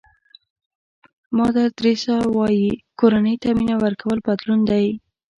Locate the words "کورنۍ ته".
2.99-3.49